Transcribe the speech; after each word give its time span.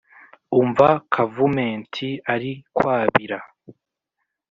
Umva 0.59 0.89
Kavumenti 1.13 2.07
ari 2.33 2.51
kwabira 2.75 3.37